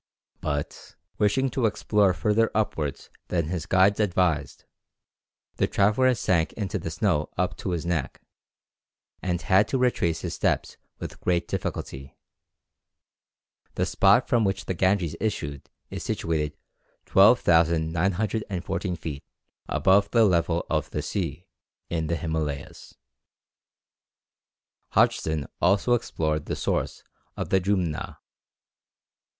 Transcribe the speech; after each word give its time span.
But, 0.39 0.95
wishing 1.19 1.51
to 1.51 1.67
explore 1.67 2.11
further 2.15 2.49
upwards 2.55 3.11
than 3.27 3.49
his 3.49 3.67
guides 3.67 3.99
advised, 3.99 4.63
the 5.57 5.67
traveller 5.67 6.15
sank 6.15 6.53
into 6.53 6.79
the 6.79 6.89
snow 6.89 7.29
up 7.37 7.55
to 7.57 7.69
his 7.69 7.85
neck, 7.85 8.19
and 9.21 9.39
had 9.43 9.67
to 9.67 9.77
retrace 9.77 10.21
his 10.21 10.33
steps 10.33 10.77
with 10.97 11.19
great 11.21 11.47
difficulty. 11.47 12.17
The 13.75 13.85
spot 13.85 14.27
from 14.27 14.43
which 14.43 14.65
the 14.65 14.73
Ganges 14.73 15.15
issues 15.19 15.61
is 15.91 16.01
situated 16.01 16.57
12,914 17.05 18.95
feet 18.95 19.23
above 19.69 20.09
the 20.09 20.25
level 20.25 20.65
of 20.67 20.89
the 20.89 21.03
sea, 21.03 21.45
in 21.91 22.07
the 22.07 22.15
Himalayas. 22.15 22.95
Hodgson 24.93 25.45
also 25.61 25.93
explored 25.93 26.47
the 26.47 26.55
source 26.55 27.03
of 27.37 27.49
the 27.49 27.59
Jumna. 27.61 28.17